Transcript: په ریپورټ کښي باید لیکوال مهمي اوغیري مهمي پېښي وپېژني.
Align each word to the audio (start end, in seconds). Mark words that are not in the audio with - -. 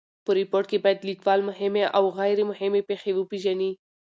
په 0.25 0.31
ریپورټ 0.39 0.65
کښي 0.69 0.77
باید 0.83 1.07
لیکوال 1.09 1.39
مهمي 1.49 1.83
اوغیري 1.99 2.43
مهمي 2.51 2.81
پېښي 2.89 3.11
وپېژني. 3.15 3.71